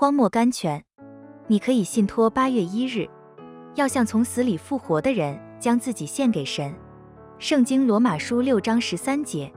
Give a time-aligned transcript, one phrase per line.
[0.00, 0.80] 荒漠甘泉。
[1.48, 3.08] 你可以信托八月一日，
[3.74, 6.72] 要像从死里复活的人，将自己献给神。
[7.40, 9.52] 圣经罗马书六章十三节。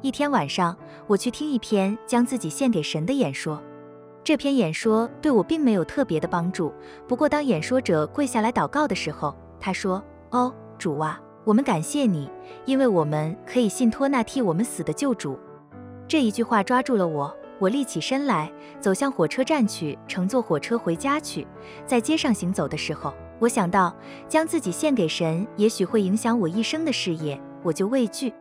[0.00, 0.76] 一天晚上，
[1.08, 3.60] 我去听一篇将自己献给神的演说。
[4.22, 6.72] 这篇演说对我并没有特别的帮助。
[7.08, 12.30] 不过，当演说者跪下来祷告的时候，他说：“哦，主啊，我们感谢你，
[12.66, 15.36] 因为我们可以信托那替我们死的救主。”
[16.06, 18.50] 这一句话抓住了我，我立起身来，
[18.80, 21.46] 走向火车站去，乘坐火车回家去。
[21.86, 23.94] 在街上行走的时候，我想到
[24.28, 28.34] 将自己献给神，也许会影响我一生的事业，我就畏惧。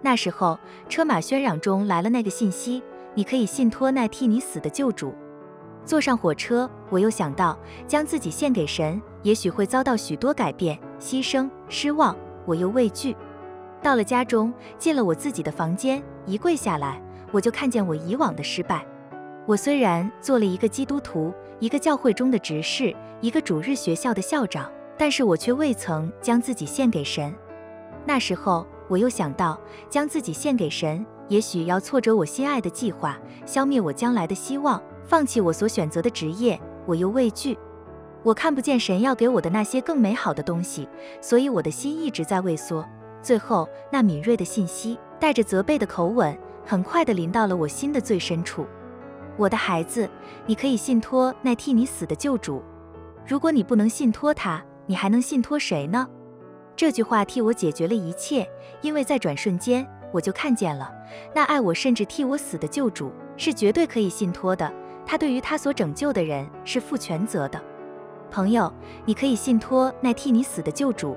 [0.00, 0.56] 那时候，
[0.88, 2.80] 车马喧嚷中来了那个信息。
[3.12, 5.12] 你可以信托那替你死的救主。
[5.84, 12.16] 坐上火车，我又想到将自己献给神，也许会遭到许多改变、牺牲、失望。
[12.46, 13.16] 我又畏惧。
[13.82, 18.86] 到了家中，进了我自己的房间，一跪下来，我就看见我以往的失败。
[19.46, 27.34] 我虽然做了一个基督徒，一个教会中的执事，一个主日学校的校长，但是我却未曾将自己献给神。
[28.04, 31.04] 那时候，我又想到将自己献给神。
[31.28, 33.16] 也许要挫折我心爱的计划，
[33.46, 37.56] 消灭我将来的希望，放弃我所选择的职业，我又畏惧。
[38.24, 40.88] 我看不见神要给我的那些更美好的东西，
[41.20, 42.84] 所以我的心一直在畏缩。
[43.22, 46.36] 最后，那敏锐的信息带着责备的口吻，
[46.70, 48.64] 很快地临到了我心的最深处。
[49.36, 50.08] 我的孩子，
[50.46, 52.62] 你可以信托那替你死的救主。
[53.26, 56.08] 如果你不能信托他，你还能信托谁呢？
[56.76, 58.48] 这句话替我解决了一切，
[58.82, 59.84] 因为在转瞬间。
[60.12, 60.88] 我就看见了，
[61.34, 64.72] 那爱我甚至替我死的救主是绝对可以信托的。
[65.04, 67.60] 他对于他所拯救的人是负全责的。
[68.30, 68.72] 朋友，
[69.04, 71.16] 你可以信托那替你死的救主，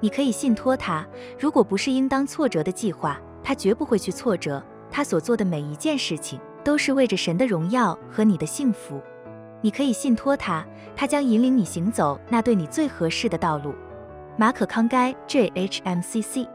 [0.00, 1.06] 你可以信托他。
[1.38, 4.62] 如果不是应当挫折的计划，他绝不会去挫折。
[4.92, 9.00] 他所做的每一件事情都是为着神的荣耀和你的幸福。
[9.62, 13.74] 你可以信托他，他将引领你行走那对你最合适的道路。
[14.36, 16.48] 马可康该 J H M C C。